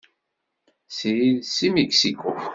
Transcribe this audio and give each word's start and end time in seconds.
Srid 0.97 1.37
seg 1.55 1.71
Mixico. 1.75 2.31